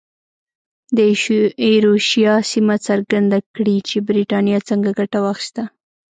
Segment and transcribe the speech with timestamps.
[0.95, 0.97] د
[1.65, 5.63] ایروشیا سیمه څرګنده کړي چې برېټانیا څنګه ګټه واخیسته.